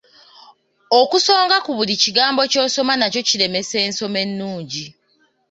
Okusonga 0.99 1.57
ku 1.65 1.71
buli 1.77 1.93
kigambo 2.03 2.41
ky'osoma 2.51 2.93
nakyo 2.97 3.21
kiremesa 3.27 3.75
ensoma 3.85 4.17
ennungi. 4.25 4.85